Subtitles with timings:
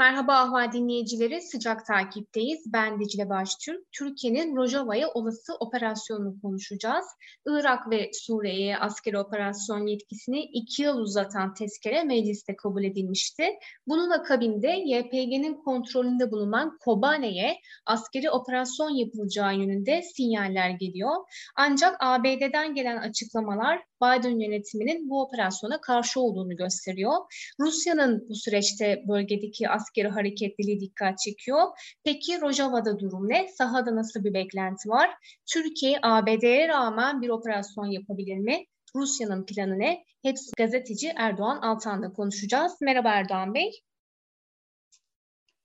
[0.00, 2.72] Merhaba Ahval dinleyicileri, sıcak takipteyiz.
[2.72, 3.92] Ben Dicle Baştürk.
[3.92, 7.04] Türkiye'nin Rojava'ya olası operasyonunu konuşacağız.
[7.46, 13.44] Irak ve Suriye'ye askeri operasyon yetkisini iki yıl uzatan tezkere mecliste kabul edilmişti.
[13.86, 21.16] Bunun akabinde YPG'nin kontrolünde bulunan Kobane'ye askeri operasyon yapılacağı yönünde sinyaller geliyor.
[21.56, 27.14] Ancak ABD'den gelen açıklamalar Biden yönetiminin bu operasyona karşı olduğunu gösteriyor.
[27.60, 31.62] Rusya'nın bu süreçte bölgedeki askeri hareketliliği dikkat çekiyor.
[32.04, 33.48] Peki Rojava'da durum ne?
[33.48, 35.10] Sahada nasıl bir beklenti var?
[35.52, 38.64] Türkiye ABD'ye rağmen bir operasyon yapabilir mi?
[38.96, 40.04] Rusya'nın planı ne?
[40.22, 42.72] Hepsi gazeteci Erdoğan Altan'la konuşacağız.
[42.80, 43.70] Merhaba Erdoğan Bey.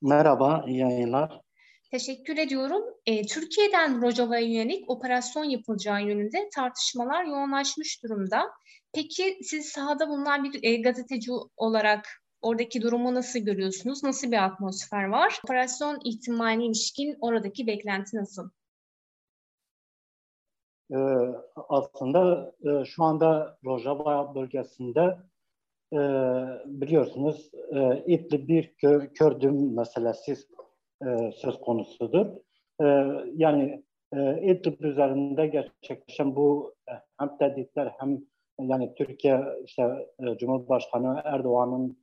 [0.02, 1.45] Merhaba, iyi yayınlar.
[1.92, 2.84] Teşekkür ediyorum.
[3.06, 8.52] E, Türkiye'den Rojava'ya yönelik operasyon yapılacağı yönünde tartışmalar yoğunlaşmış durumda.
[8.94, 12.08] Peki siz sahada bulunan bir e, gazeteci olarak
[12.42, 14.04] oradaki durumu nasıl görüyorsunuz?
[14.04, 15.40] Nasıl bir atmosfer var?
[15.46, 18.50] Operasyon ihtimaline ilişkin oradaki beklenti nasıl?
[20.92, 20.96] Ee,
[21.70, 25.18] aslında e, şu anda Rojava bölgesinde
[25.94, 26.00] e,
[26.66, 30.36] biliyorsunuz e, İdlib bir kö, Kördüm meselesi
[31.02, 32.26] e, söz konusudur.
[32.82, 32.86] E,
[33.36, 38.22] yani e, İdlib üzerinde gerçekleşen bu e, hem tehditler hem
[38.60, 41.98] yani Türkiye işte e, Cumhurbaşkanı Erdoğan'ın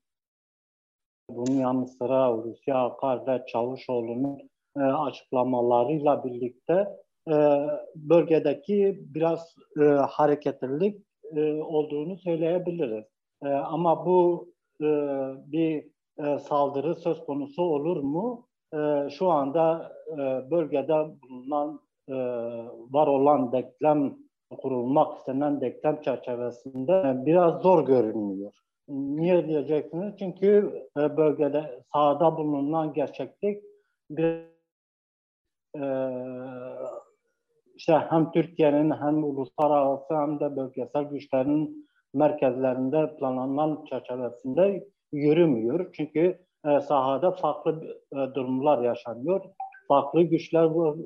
[1.30, 6.88] bunun yanı sıra Rusya Akar ve Çavuşoğlu'nun e, açıklamalarıyla birlikte
[7.28, 7.34] e,
[7.96, 11.02] bölgedeki biraz e, hareketlilik
[11.36, 13.04] e, olduğunu söyleyebiliriz.
[13.44, 14.86] E, ama bu e,
[15.52, 15.84] bir
[16.18, 18.48] e, saldırı söz konusu olur mu?
[18.74, 22.14] E, şu anda e, bölgede bulunan e,
[22.90, 24.14] var olan denklem
[24.62, 28.52] kurulmak istenen denklem çerçevesinde biraz zor görünüyor.
[28.88, 30.14] Niye diyeceksiniz?
[30.18, 33.62] Çünkü e, bölgede sahada bulunan gerçeklik
[34.10, 34.52] bir
[35.80, 35.84] e,
[37.76, 45.92] işte hem Türkiye'nin hem uluslararası hem de bölgesel güçlerin merkezlerinde planlanan çerçevesinde yürümüyor.
[45.92, 49.40] Çünkü e, sahada farklı e, durumlar yaşanıyor.
[49.88, 50.96] Farklı güçler var,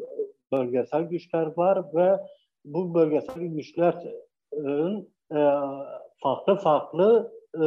[0.52, 2.20] bölgesel güçler var ve
[2.64, 5.40] bu bölgesel güçlerin e,
[6.22, 7.64] farklı farklı e,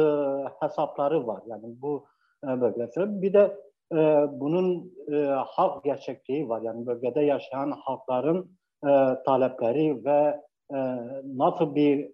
[0.60, 1.42] hesapları var.
[1.46, 2.06] Yani bu
[2.44, 3.22] bölgesel.
[3.22, 3.56] Bir de
[4.30, 4.94] bunun
[5.46, 6.62] halk gerçekliği var.
[6.62, 8.50] Yani bölgede yaşayan halkların
[9.24, 10.40] talepleri ve
[11.24, 12.10] nasıl bir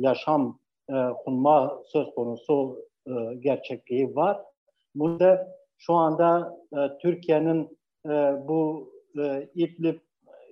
[0.00, 0.58] yaşam
[0.90, 4.40] e, kurma söz konusu e, gerçekliği var.
[4.94, 9.98] Burada şu anda e, Türkiye'nin e, bu e, İdlib,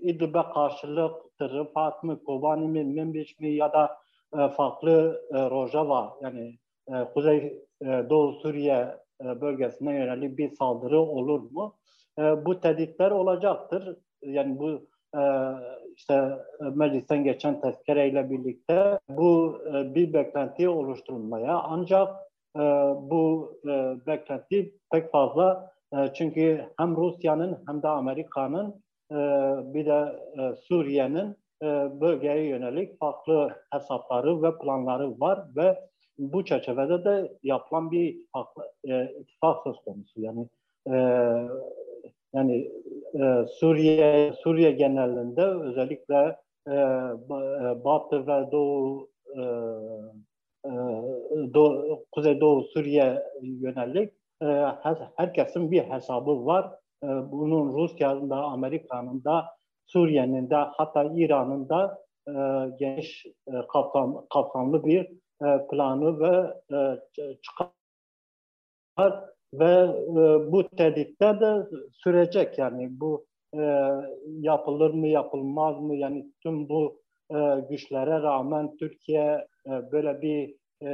[0.00, 3.98] İdlib'e karşılık Rıfat mı, Kobani mi, Membiç mi ya da
[4.38, 6.58] e, farklı e, Rojava yani
[6.88, 11.74] e, Kuzey e, Doğu Suriye e, bölgesine yönelik bir saldırı olur mu?
[12.18, 13.96] E, bu tehditler olacaktır.
[14.22, 14.86] Yani bu
[15.18, 15.22] e,
[15.96, 16.30] işte
[16.74, 22.16] meclisten geçen tezkereyle birlikte bu e, bir beklenti oluşturulmaya ancak
[22.56, 22.64] e,
[23.10, 29.16] bu e, beklenti pek fazla e, çünkü hem Rusya'nın hem de Amerika'nın e,
[29.74, 31.66] bir de e, Suriye'nin e,
[32.00, 35.80] bölgeye yönelik farklı hesapları ve planları var ve
[36.18, 40.20] bu çerçevede de yapılan bir farklı, e, ittifak söz konusu.
[40.20, 40.48] Yani
[40.86, 40.96] e,
[42.34, 42.70] yani
[43.14, 46.36] e, Suriye Suriye genelinde özellikle
[46.68, 49.42] e, e Batı ve Doğu e,
[50.66, 54.12] e, Doğu, Kuzeydoğu Suriye yönelik
[54.42, 54.46] e,
[55.16, 56.72] herkesin bir hesabı var.
[57.02, 59.44] E, bunun Rusya'nın da, Amerika'nın da,
[59.86, 62.06] Suriye'nin de hatta İran'ın da
[62.78, 63.26] geniş
[63.72, 65.08] kapsam, kapsamlı bir
[65.70, 66.54] planı ve
[67.42, 67.70] çıkar
[69.54, 69.88] ve
[70.52, 73.26] bu tehditler de sürecek yani bu
[74.26, 77.00] yapılır mı yapılmaz mı yani tüm bu
[77.70, 80.90] güçlere rağmen Türkiye e, böyle bir e,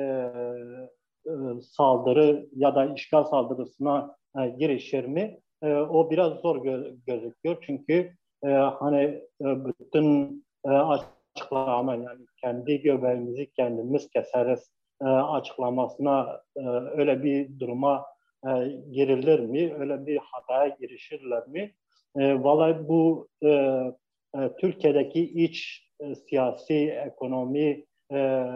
[1.26, 5.38] e, saldırı ya da işgal saldırısına e, girişir mi?
[5.62, 8.12] E, o biraz zor gö- gözüküyor çünkü
[8.44, 9.02] e, hani
[9.40, 18.06] e, bütün e, açıklama yani kendi göbeğimizi kendimiz keseriz e, açıklamasına e, öyle bir duruma
[18.46, 18.50] e,
[18.93, 19.75] girilir mi?
[19.79, 21.73] Öyle bir hataya girişirler mi?
[22.17, 25.91] E, vallahi bu e, e, Türkiye'deki iç e,
[26.28, 28.46] siyasi, ekonomi e,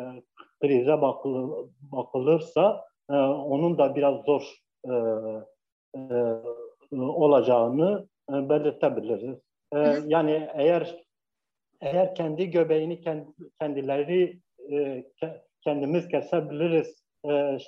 [0.60, 4.42] krize bakılır, bakılırsa e, onun da biraz zor
[4.84, 4.92] e,
[5.96, 6.14] e,
[6.96, 9.38] olacağını e, belirtebiliriz.
[9.74, 11.06] E, yani eğer
[11.80, 13.00] eğer kendi göbeğini
[13.60, 14.38] kendileri
[14.72, 15.04] e,
[15.60, 17.58] kendimiz kesebiliriz e,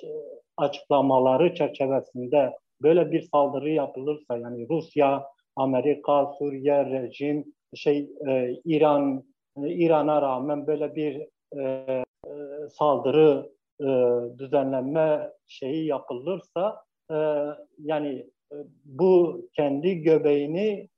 [0.57, 5.23] açıklamaları çerçevesinde böyle bir saldırı yapılırsa yani Rusya,
[5.55, 9.23] Amerika, Suriye rejim, şey e, İran, e,
[9.67, 11.27] İran'a rağmen böyle bir
[11.57, 11.63] e,
[12.27, 12.33] e,
[12.69, 13.51] saldırı
[13.81, 13.87] e,
[14.39, 17.15] düzenlenme şeyi yapılırsa e,
[17.79, 20.89] yani e, bu kendi göbeğini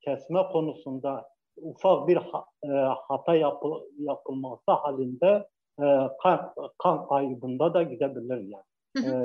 [0.00, 2.68] kesme konusunda ufak bir e,
[3.08, 5.48] hata yapı, yapılması halinde
[5.80, 5.86] e,
[6.22, 8.64] kan, kan kaybında da gidebilir yani.
[8.96, 9.22] e,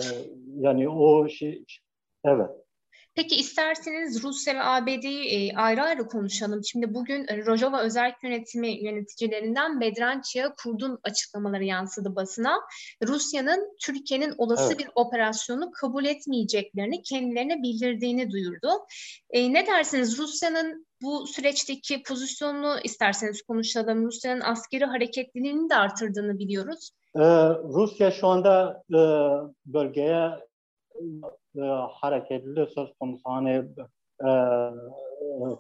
[0.58, 1.66] yani o şey
[2.26, 2.52] evet.
[3.20, 6.64] Peki isterseniz Rusya ve ABD'yi e, ayrı ayrı konuşalım.
[6.64, 12.54] Şimdi bugün e, Rojava Özel Yönetimi yöneticilerinden Bedrançı'ya Kurdun açıklamaları yansıdı basına.
[13.08, 14.80] Rusya'nın Türkiye'nin olası evet.
[14.80, 18.70] bir operasyonu kabul etmeyeceklerini kendilerine bildirdiğini duyurdu.
[19.30, 24.06] E, ne dersiniz Rusya'nın bu süreçteki pozisyonunu isterseniz konuşalım.
[24.06, 26.92] Rusya'nın askeri hareketliliğini de artırdığını biliyoruz.
[27.16, 27.20] Ee,
[27.64, 29.00] Rusya şu anda e,
[29.66, 30.30] bölgeye
[31.58, 31.62] e,
[31.92, 33.30] hareketli söz konusu.
[33.30, 33.66] Hani
[34.26, 34.30] e,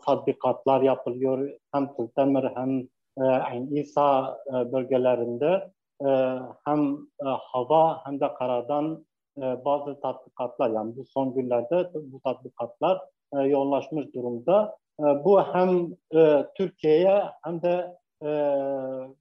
[0.06, 2.88] tatbikatlar yapılıyor hem Tültemir hem
[3.22, 5.72] e, İsa e, bölgelerinde
[6.06, 9.06] e, hem e, hava hem de karadan
[9.38, 13.02] e, bazı tatbikatlar yani bu son günlerde bu tatbikatlar
[13.34, 14.78] e, yoğunlaşmış durumda.
[15.00, 18.28] E, bu hem e, Türkiye'ye hem de e,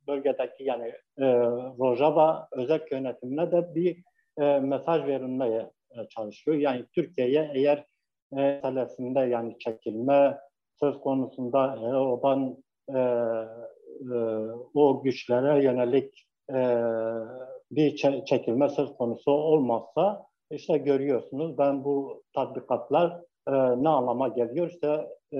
[0.08, 1.26] bölgedeki yani e,
[1.78, 4.02] Rojava özel yönetimine de bir
[4.38, 5.70] e, mesaj verilmeye
[6.10, 6.56] çalışıyor.
[6.56, 7.84] Yani Türkiye'ye eğer
[8.36, 10.38] e, meselesinde yani çekilme
[10.80, 12.56] söz konusunda e, odan
[12.94, 14.18] e, e,
[14.74, 16.58] o güçlere yönelik e,
[17.70, 23.52] bir çekilme söz konusu olmazsa işte görüyorsunuz ben bu tatbikatlar e,
[23.82, 25.38] ne anlama geliyor işte e,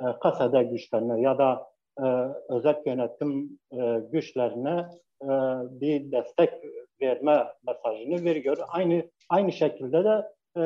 [0.00, 1.66] e, kasada güçlerine ya da
[1.98, 2.06] e,
[2.48, 4.88] özel yönetim e, güçlerine
[5.22, 5.28] e,
[5.80, 6.50] bir destek
[7.02, 8.56] verme mesajını veriyor.
[8.68, 10.62] Aynı aynı şekilde de e,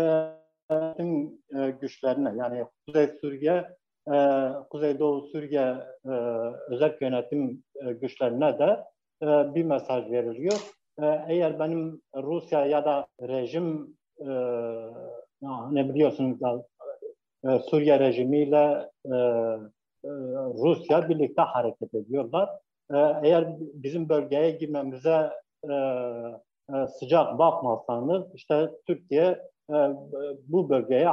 [1.59, 3.65] e, güçlerine yani Kuzey Suriye,
[4.13, 6.11] e, Kuzeydoğu Suriye e,
[6.69, 8.85] özel yönetim e, güçlerine de
[9.23, 10.59] e, bir mesaj veriliyor.
[11.03, 14.29] E, eğer benim Rusya ya da rejim e,
[15.71, 16.65] ne biliyorsunuz da,
[17.45, 19.15] e, Suriye rejimiyle e,
[20.05, 20.11] e,
[20.63, 22.49] Rusya birlikte hareket ediyorlar.
[22.91, 25.31] E, eğer bizim bölgeye girmemize
[25.71, 25.75] e,
[26.77, 29.27] e, sıcak bakmazsanız işte Türkiye
[29.71, 29.75] e,
[30.49, 31.09] bu bölgeye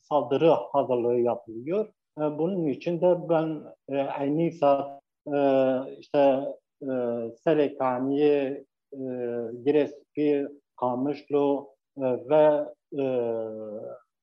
[0.00, 1.86] saldırı hazırlığı yapılıyor.
[2.18, 5.38] E, bunun için de ben e, Aynisa e,
[5.98, 6.40] işte
[6.82, 6.86] e,
[7.44, 8.20] Selekani,
[8.92, 8.98] e,
[9.64, 11.66] Giresun, Kamışlı
[11.98, 13.04] e, ve e,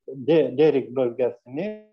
[0.07, 1.87] De, Derik bölgesini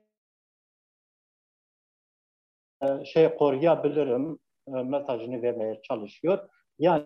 [2.82, 4.38] e, şey koruyabilirim
[4.68, 6.48] e, mesajını vermeye çalışıyor.
[6.78, 7.04] Yani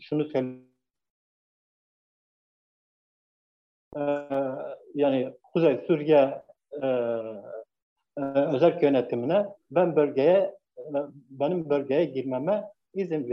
[0.00, 0.66] şunu söyleyeyim.
[4.94, 6.42] Yani Kuzey Suriye
[6.82, 6.86] e,
[8.18, 8.22] e,
[8.54, 10.98] özel yönetimine ben bölgeye e,
[11.30, 12.64] benim bölgeye girmeme
[12.94, 13.30] izin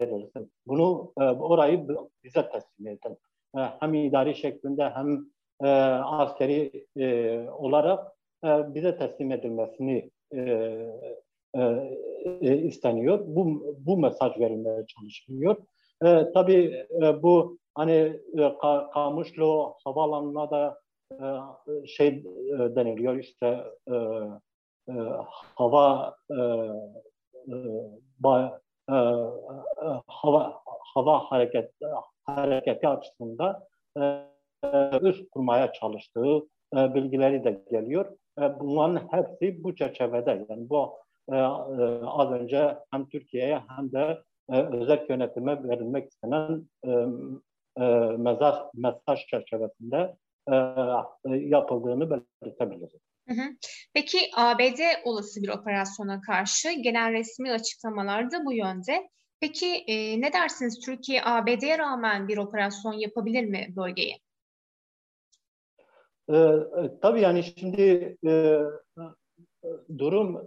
[0.00, 0.52] verirsin.
[0.66, 1.88] Bunu orayı
[2.24, 3.18] bize teslim edin.
[3.54, 5.26] Hem idari şeklinde hem
[6.04, 6.86] askeri
[7.52, 8.12] olarak
[8.44, 10.10] bize teslim edilmesini
[11.56, 11.60] e,
[12.40, 13.20] e, isteniyor.
[13.26, 15.56] Bu, bu mesaj verilmeye çalışılıyor.
[16.04, 18.58] E, tabii e, bu hani e,
[18.94, 20.80] Kamışlı havaalanına da
[21.12, 21.26] e,
[21.86, 22.24] şey e,
[22.76, 23.94] deniliyor işte e,
[24.88, 24.94] e,
[25.54, 27.54] hava e, e,
[28.18, 28.96] ba, e,
[30.06, 30.60] hava
[30.94, 31.72] hava hareket
[32.24, 33.64] hareketi açısından
[34.00, 34.24] e,
[35.02, 36.36] üst kurmaya çalıştığı
[36.76, 38.16] e, bilgileri de geliyor.
[38.40, 40.92] E, bunların hepsi bu çerçevede yani bu
[41.32, 46.90] e, e, az önce hem Türkiye'ye hem de e, özel yönetime verilmek istenen e,
[47.76, 50.16] e, mesaj, mesaj çerçevesinde
[50.52, 50.54] e,
[51.30, 53.00] yapıldığını belirtebiliriz.
[53.94, 59.08] Peki ABD olası bir operasyona karşı gelen resmi açıklamalarda bu yönde.
[59.40, 64.18] Peki e, ne dersiniz Türkiye ABD'ye rağmen bir operasyon yapabilir mi bölgeye?
[66.32, 66.38] E,
[67.02, 68.60] tabii yani şimdi e,
[69.98, 70.46] durum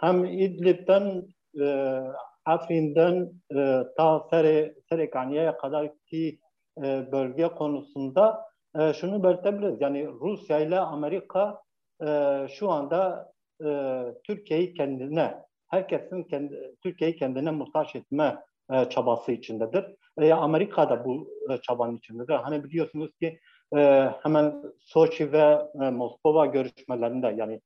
[0.00, 1.22] hem İdlib'den
[1.60, 1.98] e,
[2.44, 6.38] Afrin'den e, ta Sere, Serekaniye'ye kadar ki
[6.78, 8.44] e, bölge konusunda
[8.78, 9.80] e, şunu belirtebiliriz.
[9.80, 11.60] Yani Rusya ile Amerika
[12.06, 13.32] e, şu anda
[13.64, 15.34] e, Türkiye'yi kendine,
[15.68, 18.36] herkesin kendi, Türkiye'yi kendine muhtaç etme
[18.72, 19.84] e, çabası içindedir.
[20.18, 22.34] e, Amerika da bu e, çabanın içindedir.
[22.34, 23.40] Hani biliyorsunuz ki
[23.76, 27.60] e, hemen Soçi ve e, Moskova görüşmelerinde yani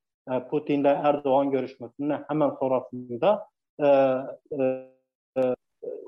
[0.51, 3.47] Putin ile Erdoğan görüşmesinde hemen sonrasında
[3.81, 4.87] e, e,
[5.37, 5.55] e,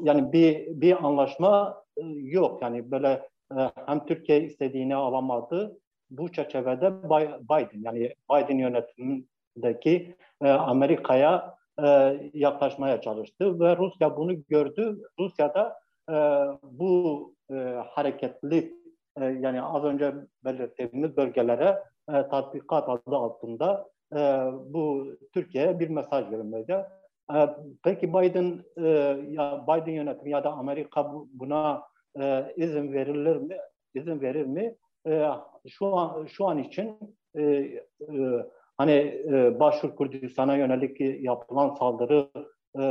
[0.02, 2.62] yani bir bir anlaşma e, yok.
[2.62, 3.28] Yani böyle
[3.59, 5.78] e, hem Türkiye istediğini alamadı.
[6.11, 7.02] Bu çerçevede
[7.42, 11.57] Biden yani Biden yönetimindeki Amerika'ya
[12.35, 15.02] yaklaşmaya çalıştı ve Rusya bunu gördü.
[15.19, 16.14] Rusya da e,
[16.62, 17.35] bu
[17.87, 18.75] hareketli
[19.21, 20.14] e, yani az önce
[20.45, 24.21] belirttiğimiz bölgelere tatbikat adı altında e,
[24.75, 26.87] bu Türkiye'ye bir mesaj vermeydi.
[27.35, 27.49] E,
[27.85, 28.88] peki Biden e,
[29.31, 31.83] ya Biden yönetimi ya da Amerika buna
[32.21, 33.57] e, izin verilir mi?
[33.95, 34.76] İzin verir mi?
[35.07, 35.28] E,
[35.69, 36.99] şu an şu an için
[37.35, 37.81] e, e,
[38.78, 38.92] hani
[39.33, 42.28] e, Başur Kürdistan'a yönelik yapılan saldırı
[42.78, 42.83] e,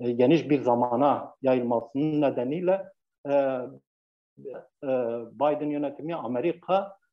[0.00, 2.84] e, geniş bir zamana yayılmasının nedeniyle
[3.28, 3.32] e,
[4.82, 4.88] e,
[5.32, 7.05] Biden yönetimi Amerika e, e,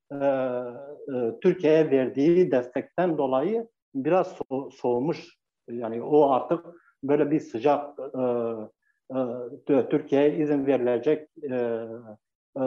[1.41, 5.37] Türkiye'ye verdiği destekten dolayı biraz so soğumuş.
[5.67, 6.65] Yani o artık
[7.03, 8.23] böyle bir sıcak e,
[9.73, 11.55] e, Türkiye'ye izin verilecek e,
[12.57, 12.63] e,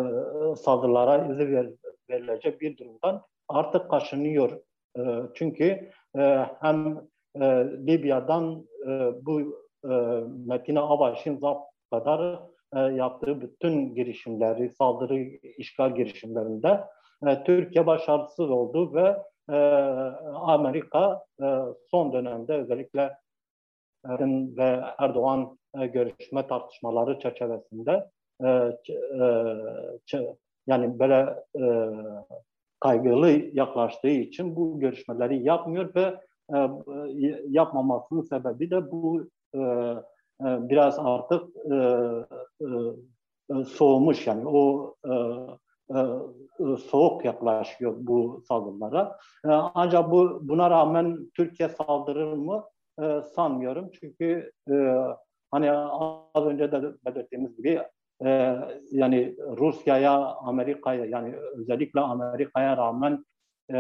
[0.56, 1.70] saldırılara izin ver,
[2.10, 4.60] verilecek bir durumdan artık kaşınıyor.
[4.98, 5.02] E,
[5.34, 7.00] çünkü e, hem
[7.34, 7.44] e,
[7.86, 9.40] Libya'dan e, bu
[9.84, 9.94] e,
[10.46, 12.40] Metin Avaş'ın zap kadar
[12.76, 15.18] e, yaptığı bütün girişimleri, saldırı,
[15.58, 16.80] işgal girişimlerinde
[17.26, 19.16] e, Türkiye başarısız oldu ve
[19.50, 19.56] e,
[20.34, 21.44] Amerika e,
[21.90, 23.16] son dönemde özellikle
[24.56, 28.10] ve Erdoğan görüşme tartışmaları çerçevesinde
[30.66, 31.44] yani böyle
[32.80, 36.20] kaygılı yaklaştığı için bu görüşmeleri yapmıyor ve
[37.48, 39.28] yapmamasının sebebi de bu
[40.40, 41.48] biraz artık
[43.66, 44.94] soğumuş yani o
[46.90, 49.18] soğuk yaklaşıyor bu saldırılara.
[49.44, 52.64] E, ancak bu buna rağmen Türkiye saldırır mı
[53.02, 54.74] e, sanmıyorum çünkü e,
[55.50, 55.72] hani
[56.34, 57.82] az önce de belirttiğimiz gibi
[58.24, 58.56] e,
[58.90, 63.24] yani Rusya'ya, Amerika'ya yani özellikle Amerika'ya rağmen
[63.70, 63.74] e,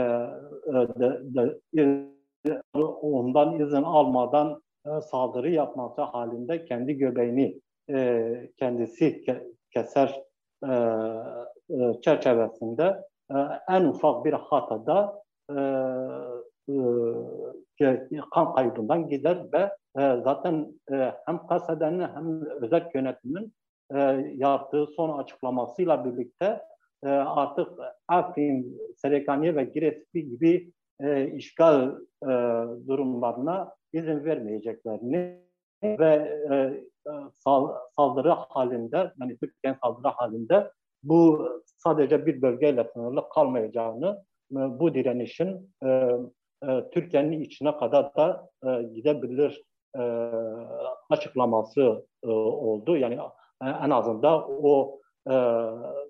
[0.74, 2.62] de, de,
[3.02, 7.60] ondan izin almadan e, saldırı yapması halinde kendi göbeğini
[7.90, 10.22] e, kendisi ke, keser
[10.64, 10.72] e,
[11.70, 13.36] e, çerçevesinde e,
[13.68, 15.54] en ufak bir hatada e,
[17.80, 19.62] e, kan kaybından gider ve
[20.02, 23.52] e, zaten e, hem kasedenin hem özel yönetimin
[23.94, 24.00] e,
[24.36, 26.62] yaptığı son açıklamasıyla birlikte
[27.04, 27.68] e, artık
[28.08, 31.90] Afrin, Serekaniye ve Giresun gibi e, işgal
[32.22, 32.28] e,
[32.86, 35.40] durumlarına izin vermeyeceklerini
[35.82, 36.14] ve
[36.52, 36.84] e,
[37.32, 40.70] sal, saldırı halinde, yani Türkiye'nin saldırı halinde
[41.08, 45.88] bu sadece bir bölgeyle sınırlı kalmayacağını, e, bu direnişin e,
[46.68, 48.50] e, Türkiye'nin içine kadar da
[48.94, 49.62] gidebilir
[51.10, 52.96] açıklaması oldu.
[52.96, 53.18] Yani
[53.62, 55.34] en azından o e,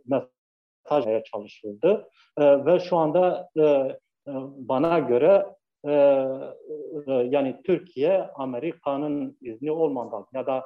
[0.07, 2.09] mesaj çalışıldı.
[2.38, 3.49] Ve şu anda
[4.57, 5.47] bana göre
[7.07, 10.65] yani Türkiye Amerika'nın izni olmadan ya da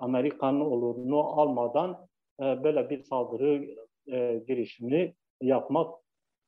[0.00, 2.08] Amerika'nın olurunu almadan
[2.40, 3.66] böyle bir saldırı
[4.12, 5.94] e, girişimini yapmak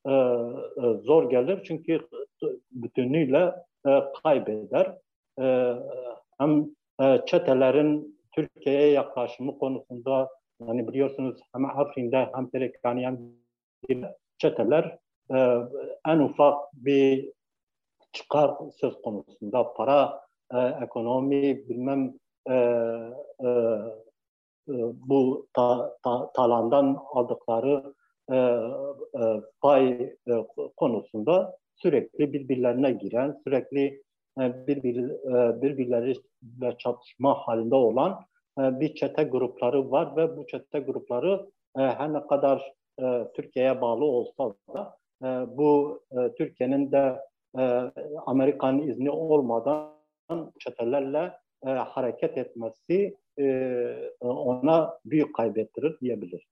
[0.05, 1.63] e, e, zor gelir.
[1.63, 2.07] Çünkü
[2.71, 3.55] bütünüyle
[3.87, 4.97] e, kaybeder.
[5.41, 5.75] E,
[6.37, 6.65] hem
[7.01, 10.29] e, çetelerin Türkiye'ye yaklaşımı konusunda
[10.67, 13.19] yani biliyorsunuz hem Afrin'de hem Terekani
[14.37, 14.97] çeteler
[15.33, 15.57] e,
[16.07, 17.31] en ufak bir
[18.11, 20.21] çıkar söz konusunda para,
[20.53, 22.13] e, ekonomi bilmem
[22.49, 23.49] e, e, e,
[25.07, 27.93] bu ta, ta, talandan aldıkları
[28.31, 30.33] e, e, pay e,
[30.77, 34.03] konusunda sürekli birbirlerine giren, sürekli
[34.39, 38.19] e, birbir, e, birbirleriyle çatışma halinde olan
[38.59, 43.81] e, bir çete grupları var ve bu çete grupları e, her ne kadar e, Türkiye'ye
[43.81, 47.19] bağlı olsa da e, bu e, Türkiye'nin de
[47.57, 47.91] e,
[48.25, 49.93] Amerika'nın izni olmadan
[50.59, 53.45] çetelerle e, hareket etmesi e,
[54.19, 56.47] ona büyük kaybettirir diyebilir.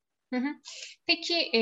[1.07, 1.61] Peki e,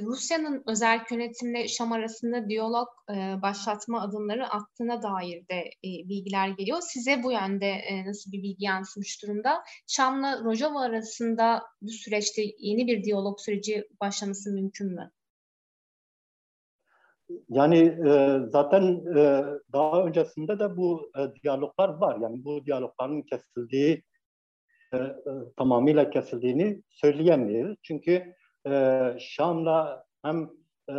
[0.00, 6.78] Rusya'nın özel yönetimle Şam arasında diyalog e, başlatma adımları attığına dair de e, bilgiler geliyor.
[6.80, 9.62] Size bu yönde e, nasıl bir bilgi yansımış durumda?
[9.86, 15.10] Şam'la Rojava arasında bu süreçte yeni bir diyalog süreci başlaması mümkün mü?
[17.48, 18.82] Yani e, zaten
[19.16, 22.18] e, daha öncesinde de bu e, diyaloglar var.
[22.20, 24.02] Yani bu diyalogların kesildiği
[24.94, 24.98] e,
[25.56, 27.76] tamamıyla kesildiğini söyleyemeyiz.
[27.82, 28.34] Çünkü
[28.66, 30.50] e, Şam'da hem
[30.90, 30.94] e,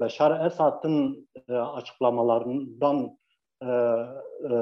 [0.00, 3.18] Beşar Esad'ın e, açıklamalarından
[3.62, 3.66] e,
[4.50, 4.54] e,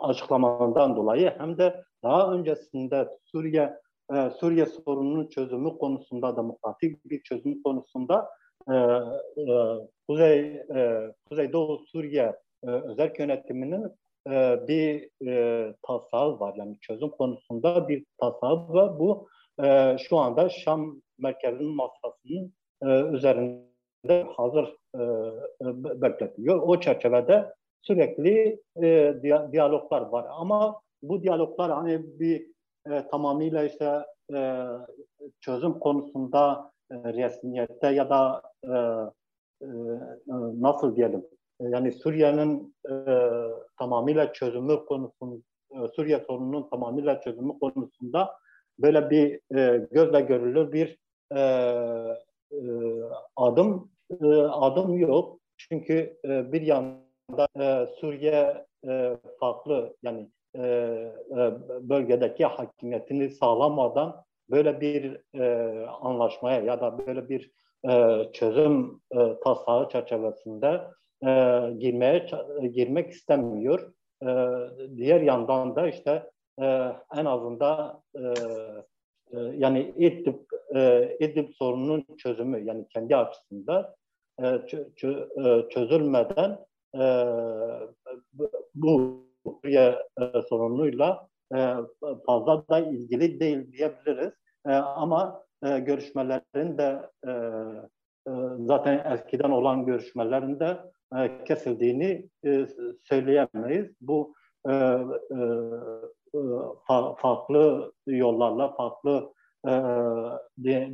[0.00, 3.78] açıklamalarından dolayı hem de daha öncesinde Suriye
[4.14, 8.28] e, Suriye sorununun çözümü konusunda demokratik bir çözüm konusunda
[8.68, 9.78] e, e,
[10.08, 10.40] Kuzey
[10.74, 13.84] e, Kuzeydoğu Suriye e, özel yönetiminin
[14.30, 16.54] e, bir e, taslağı var.
[16.56, 18.98] Yani çözüm konusunda bir taslağı var.
[18.98, 19.28] Bu
[19.98, 22.54] şu anda Şam merkezinin masasının
[23.14, 25.00] üzerinde hazır e,
[26.02, 26.62] bekletiliyor.
[26.62, 28.60] O çerçevede sürekli
[29.52, 30.26] diyaloglar var.
[30.30, 32.46] Ama bu diyaloglar hani bir
[33.10, 34.04] tamamıyla işte
[35.40, 38.72] çözüm konusunda resmiyette ya da e,
[39.62, 39.68] e,
[40.60, 41.24] nasıl diyelim
[41.60, 42.94] yani Suriye'nin e,
[43.78, 45.42] tamamıyla çözümü konusunda
[45.96, 48.34] Suriye sorununun tamamıyla çözümü konusunda
[48.78, 50.98] böyle bir e, gözle görülür bir
[51.34, 52.60] e, e,
[53.36, 53.90] adım
[54.22, 55.40] e, adım yok.
[55.56, 64.80] Çünkü e, bir yanda e, Suriye e, farklı yani e, e, bölgedeki hakimiyetini sağlamadan böyle
[64.80, 67.50] bir e, anlaşmaya ya da böyle bir
[67.88, 70.80] e, çözüm e, taslağı çerçevesinde
[71.26, 71.30] e,
[71.78, 72.26] girmeye
[72.72, 73.92] girmek istemiyor.
[74.22, 74.28] E,
[74.96, 76.30] diğer yandan da işte
[76.62, 76.64] e,
[77.16, 78.20] en azından e,
[79.32, 80.38] e, yani İdlib,
[80.74, 83.94] e, İdlib sorununun çözümü yani kendi açısında
[84.42, 84.60] e,
[84.96, 85.10] çö,
[85.44, 86.58] e, çözülmeden
[86.94, 87.02] e,
[88.74, 91.58] bu Suriye e, sorunuyla e,
[92.26, 94.32] fazla da ilgili değil diyebiliriz.
[94.66, 97.30] E, ama e, görüşmelerin de e,
[98.28, 100.78] e, zaten eskiden olan görüşmelerin de
[101.16, 102.66] e, kesildiğini e,
[103.04, 103.96] söyleyemeyiz.
[104.00, 104.34] Bu
[104.68, 105.38] e, e,
[106.86, 109.32] fa, farklı yollarla, farklı
[109.66, 109.70] e,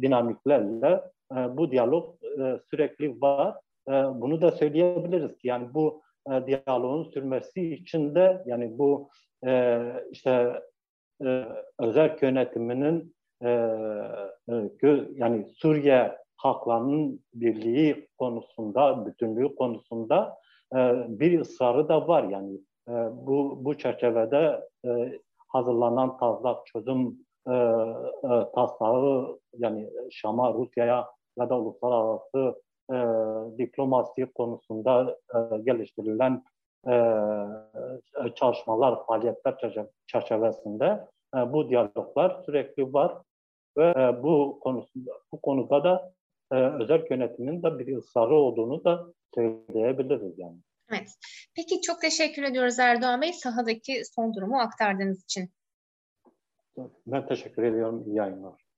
[0.02, 3.56] dinamiklerle e, bu diyalog e, sürekli var.
[3.88, 9.10] E, bunu da söyleyebiliriz ki yani bu e, diyaloğun sürmesi için de yani bu
[9.46, 10.62] e, işte
[11.24, 11.44] e,
[11.78, 13.48] özel yönetiminin e,
[14.48, 20.36] e, yani Suriye halklarının birliği konusunda, bütünlüğü konusunda
[20.74, 22.24] e, bir ısrarı da var.
[22.24, 22.92] Yani e,
[23.26, 31.06] bu bu çerçevede e, hazırlanan taslak çözüm e, e, taslağı yani Şam'a, Rusya'ya
[31.38, 32.96] ya da uluslararası e,
[33.58, 36.44] diplomasi konusunda e, geliştirilen
[36.88, 36.94] e,
[38.34, 43.14] çalışmalar, faaliyetler çerçevesinde e, bu diyaloglar sürekli var
[43.78, 46.14] ve e, bu konusunda bu konuda da
[46.52, 50.58] e, özel yönetimin de bir ısrarı olduğunu da söyleyebiliriz yani.
[50.90, 51.08] Evet.
[51.56, 55.50] Peki çok teşekkür ediyoruz Erdoğan Bey sahadaki son durumu aktardığınız için.
[57.06, 58.04] Ben teşekkür ediyorum.
[58.06, 58.68] İyi yayınlar.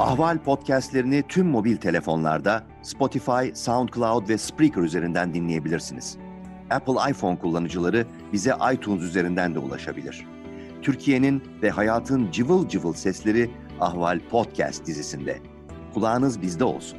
[0.00, 6.18] Ahval podcastlerini tüm mobil telefonlarda Spotify, SoundCloud ve Spreaker üzerinden dinleyebilirsiniz.
[6.70, 10.26] Apple iPhone kullanıcıları bize iTunes üzerinden de ulaşabilir.
[10.82, 15.38] Türkiye'nin ve hayatın cıvıl cıvıl sesleri Ahval Podcast dizisinde.
[15.94, 16.98] Kulağınız bizde olsun.